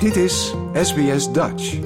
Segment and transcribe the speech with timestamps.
[0.00, 1.78] Dit is SBS Dutch.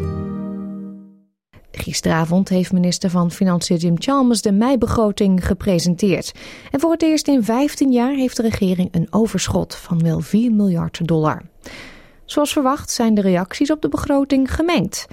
[1.70, 6.32] Gisteravond heeft minister van Financiën Jim Chalmers de meibegroting gepresenteerd.
[6.70, 10.52] En voor het eerst in 15 jaar heeft de regering een overschot van wel 4
[10.52, 11.42] miljard dollar.
[12.24, 15.06] Zoals verwacht zijn de reacties op de begroting gemengd.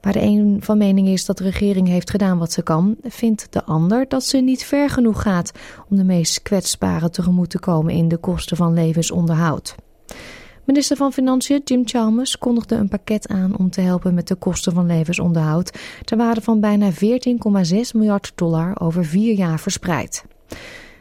[0.00, 3.46] Waar de een van mening is dat de regering heeft gedaan wat ze kan, vindt
[3.50, 5.52] de ander dat ze niet ver genoeg gaat
[5.88, 9.74] om de meest kwetsbaren tegemoet te komen in de kosten van levensonderhoud.
[10.64, 14.72] Minister van Financiën Jim Chalmers kondigde een pakket aan om te helpen met de kosten
[14.72, 16.98] van levensonderhoud ter waarde van bijna 14,6
[17.94, 20.24] miljard dollar over vier jaar verspreid.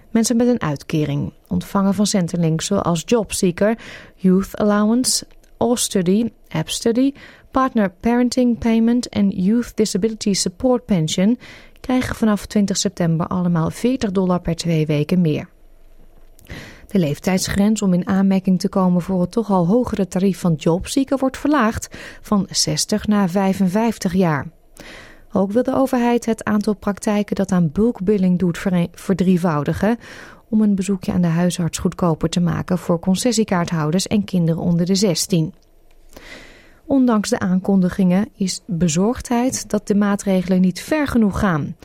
[0.09, 3.77] Mensen met een uitkering ontvangen van Centerlink zoals JobSeeker,
[4.15, 5.25] Youth Allowance,
[5.57, 7.13] All Study, App Study,
[7.51, 11.37] Partner Parenting Payment en Youth Disability Support Pension
[11.79, 15.49] krijgen vanaf 20 september allemaal 40 dollar per twee weken meer.
[16.91, 21.17] De leeftijdsgrens om in aanmerking te komen voor het toch al hogere tarief van jobseeker
[21.17, 24.47] wordt verlaagd van 60 naar 55 jaar.
[25.31, 29.97] Ook wil de overheid het aantal praktijken dat aan bulkbilling doet verdrievoudigen
[30.49, 34.95] om een bezoekje aan de huisarts goedkoper te maken voor concessiekaarthouders en kinderen onder de
[34.95, 35.53] 16.
[36.85, 41.75] Ondanks de aankondigingen is bezorgdheid dat de maatregelen niet ver genoeg gaan.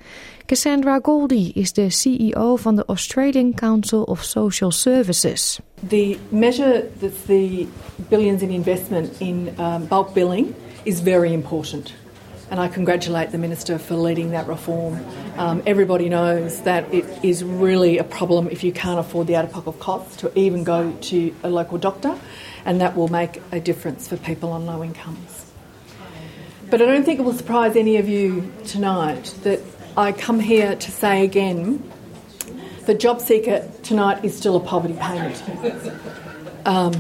[0.47, 5.61] Cassandra Goldie is de CEO van de Australian Council of Social Services.
[5.89, 7.67] The measure that's the
[8.09, 11.93] billions in investment in um, bulk billing is very important.
[12.49, 15.01] And I congratulate the Minister for leading that reform.
[15.37, 19.45] Um, everybody knows that it is really a problem if you can't afford the out
[19.45, 22.17] of pocket costs to even go to a local doctor,
[22.65, 25.47] and that will make a difference for people on low incomes.
[26.71, 29.61] But I don't think it will surprise any of you tonight that
[29.97, 31.83] I come here to say again
[32.85, 35.43] the job seeker tonight is still a poverty payment.
[36.67, 36.93] Um,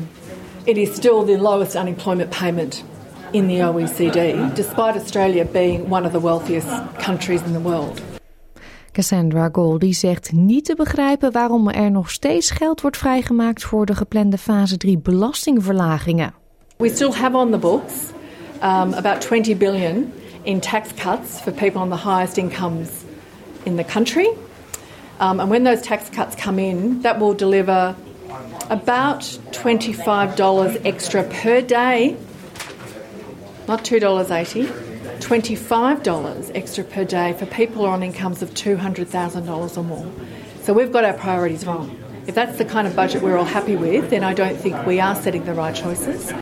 [0.66, 2.84] it is still the lowest unemployment payment
[3.32, 8.00] in the OECD, despite Australia being one of the wealthiest countries in the world.
[8.92, 13.94] Cassandra Goldie zegt niet te begrijpen waarom er nog steeds geld wordt vrijgemaakt voor de
[13.94, 16.34] geplande fase 3 belastingverlagingen.
[16.76, 17.92] We still have on the books
[18.62, 20.12] um, about 20 billion
[20.46, 23.04] in tax cuts for people on the highest incomes
[23.66, 24.28] in the country.
[25.18, 27.96] Um, and when those tax cuts come in, that will deliver
[28.70, 32.16] about $25 extra per day,
[33.66, 34.66] not $2.80,
[35.18, 40.12] $25 extra per day for people on incomes of $200,000 or more.
[40.62, 41.98] So we've got our priorities wrong.
[42.26, 45.00] If that's the kind of budget we're all happy with, then I don't think we
[45.00, 46.32] are setting the right choices.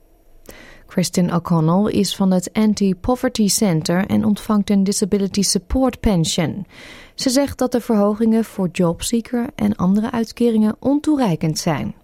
[0.94, 6.66] Kristen O'Connell is van het Anti-Poverty Center en ontvangt een Disability Support Pension.
[7.14, 11.94] Ze zegt dat de verhogingen voor jobseeker en andere uitkeringen ontoereikend zijn.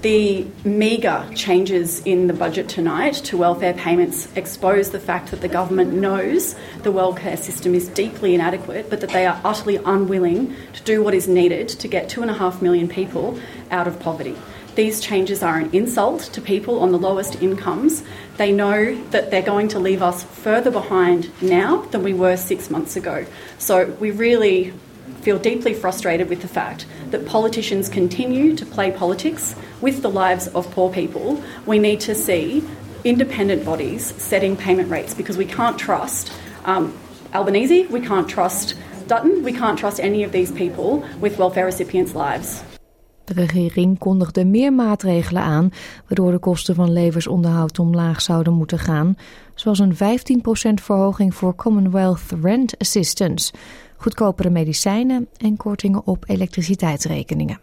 [0.00, 5.56] The meagre changes in the budget tonight to welfare payments expose the fact that the
[5.56, 10.82] government knows the welfare system is deeply inadequate, but that they are utterly unwilling to
[10.94, 13.38] do what is needed to get two and a half million people
[13.70, 14.34] out of poverty.
[14.74, 18.02] These changes are an insult to people on the lowest incomes.
[18.38, 22.70] They know that they're going to leave us further behind now than we were six
[22.70, 23.24] months ago.
[23.58, 24.72] So we really
[25.20, 30.48] feel deeply frustrated with the fact that politicians continue to play politics with the lives
[30.48, 31.42] of poor people.
[31.66, 32.64] We need to see
[33.04, 36.32] independent bodies setting payment rates because we can't trust
[36.64, 36.98] um,
[37.32, 38.74] Albanese, we can't trust
[39.06, 42.62] Dutton, we can't trust any of these people with welfare recipients' lives.
[43.24, 45.70] De regering kondigde meer maatregelen aan,
[46.06, 49.16] waardoor de kosten van levensonderhoud omlaag zouden moeten gaan,
[49.54, 49.98] zoals een 15%
[50.74, 53.52] verhoging voor Commonwealth Rent Assistance,
[53.96, 57.60] goedkopere medicijnen en kortingen op elektriciteitsrekeningen.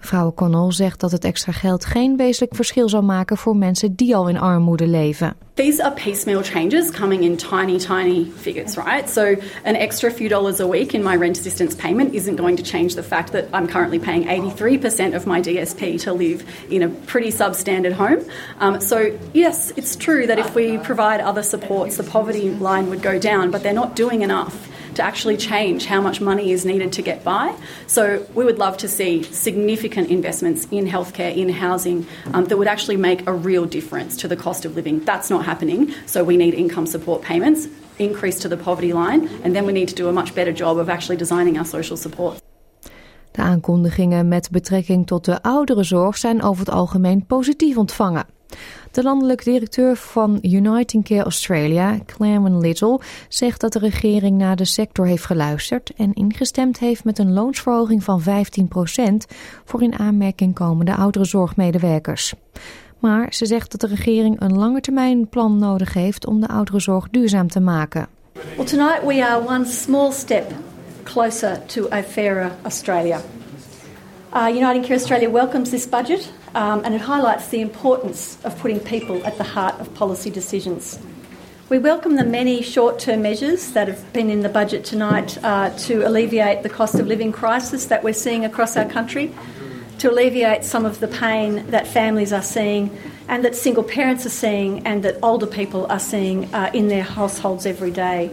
[0.00, 4.16] Mevrouw Connell zegt dat het extra geld geen wezenlijk verschil zal maken voor mensen die
[4.16, 5.34] al in armoede leven.
[5.54, 9.10] These are piecemeal changes coming in tiny, tiny figures, right?
[9.10, 12.62] So an extra few dollars a week in my rent assistance payment isn't going to
[12.62, 16.88] change the fact that I'm currently paying 83% of my DSP to live in a
[16.88, 18.20] pretty substandard home.
[18.60, 23.02] Um, so yes, it's true that if we provide other supports, the poverty line would
[23.02, 24.68] go down, but they're not doing enough
[24.98, 27.54] to actually change how much money is needed to get by.
[27.86, 32.66] So we would love to see significant investments in healthcare, in housing, um, that would
[32.66, 35.04] actually make a real difference to the cost of living.
[35.04, 35.94] That's not happening.
[36.06, 37.68] So we need income support payments,
[37.98, 40.78] increase to the poverty line, and then we need to do a much better job
[40.78, 42.42] of actually designing our social support.
[43.30, 48.37] De aankondigingen met betrekking tot de ouderenzorg zijn over het algemeen positief ontvangen.
[48.90, 54.64] De landelijk directeur van Uniting Care Australia, Clarence Little, zegt dat de regering naar de
[54.64, 58.24] sector heeft geluisterd en ingestemd heeft met een loonsverhoging van 15%
[59.64, 62.34] voor in aanmerking komende ouderenzorgmedewerkers.
[62.98, 67.60] Maar ze zegt dat de regering een langetermijnplan nodig heeft om de ouderenzorg duurzaam te
[67.60, 68.08] maken.
[68.56, 70.52] Well, tonight we are one small step
[71.02, 73.20] closer to a fairer Australia.
[74.30, 78.78] Uh, Uniting Care Australia welcomes this budget um, and it highlights the importance of putting
[78.78, 80.98] people at the heart of policy decisions.
[81.70, 85.70] We welcome the many short term measures that have been in the budget tonight uh,
[85.78, 89.34] to alleviate the cost of living crisis that we're seeing across our country,
[89.98, 92.96] to alleviate some of the pain that families are seeing
[93.28, 97.02] and that single parents are seeing and that older people are seeing uh, in their
[97.02, 98.30] households every day.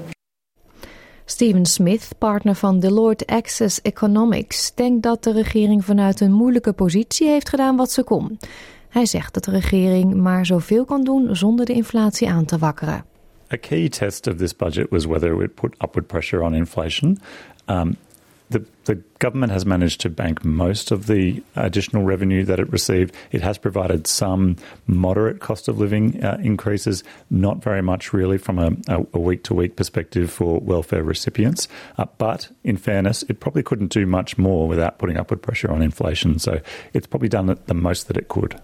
[1.26, 7.28] Steven Smith, partner van Deloitte Access Economics, denkt dat de regering vanuit een moeilijke positie
[7.28, 8.40] heeft gedaan wat ze kon.
[8.90, 13.06] Hij zegt dat de regering maar zoveel kan doen zonder de inflatie aan te wakkeren.
[13.54, 17.20] A key test of this budget was whether it put upward pressure on inflation.
[17.66, 17.96] Um,
[18.50, 23.16] the, the government has managed to bank most of the additional revenue that it received.
[23.32, 24.58] It has provided some
[24.88, 29.76] moderate cost of living uh, increases, not very much really from a week to week
[29.76, 31.68] perspective for welfare recipients.
[31.98, 35.82] Uh, but in fairness, it probably couldn't do much more without putting upward pressure on
[35.82, 36.40] inflation.
[36.40, 36.60] So
[36.94, 38.56] it's probably done the most that it could.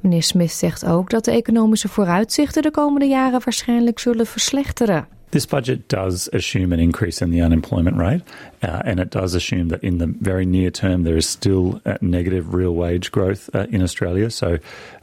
[0.00, 5.08] Meneer Smith zegt ook dat de economische vooruitzichten de komende jaren waarschijnlijk zullen verslechteren.
[5.32, 8.22] This budget does assume an increase in the unemployment rate,
[8.62, 11.98] uh, and it does assume that in the very near term there is still uh,
[12.00, 14.30] negative real wage growth uh, in Australia.
[14.30, 14.58] So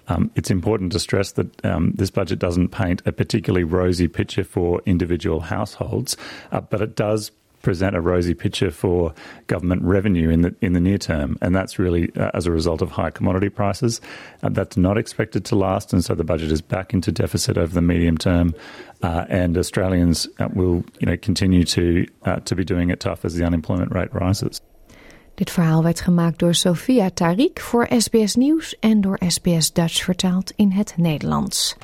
[0.07, 4.43] um, it's important to stress that um, this budget doesn't paint a particularly rosy picture
[4.43, 6.15] for individual households,
[6.51, 7.31] uh, but it does
[7.63, 9.13] present a rosy picture for
[9.47, 12.83] government revenue in the in the near term, and that's really uh, as a result
[12.83, 13.99] of high commodity prices.
[14.43, 17.73] Uh, that's not expected to last, and so the budget is back into deficit over
[17.73, 18.53] the medium term.
[19.01, 23.25] Uh, and Australians uh, will, you know, continue to uh, to be doing it tough
[23.25, 24.61] as the unemployment rate rises.
[25.35, 30.53] Dit verhaal werd gemaakt door Sophia Tariq voor SBS Nieuws en door SBS Dutch vertaald
[30.55, 31.75] in het Nederlands.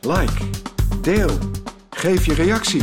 [0.00, 0.44] Like,
[1.00, 1.38] deel,
[1.90, 2.82] geef je reactie.